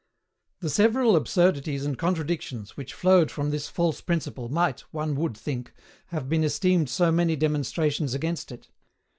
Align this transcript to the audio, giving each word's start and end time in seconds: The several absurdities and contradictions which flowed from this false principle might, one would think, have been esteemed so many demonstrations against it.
The 0.61 0.69
several 0.71 1.15
absurdities 1.15 1.85
and 1.85 1.95
contradictions 1.95 2.75
which 2.75 2.95
flowed 2.95 3.29
from 3.29 3.51
this 3.51 3.67
false 3.67 4.01
principle 4.01 4.49
might, 4.49 4.79
one 4.89 5.13
would 5.17 5.37
think, 5.37 5.75
have 6.07 6.27
been 6.27 6.43
esteemed 6.43 6.89
so 6.89 7.11
many 7.11 7.35
demonstrations 7.35 8.15
against 8.15 8.51
it. 8.51 8.67